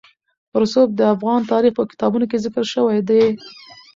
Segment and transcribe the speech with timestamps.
[0.61, 3.23] رسوب د افغان تاریخ په کتابونو کې ذکر شوی دي.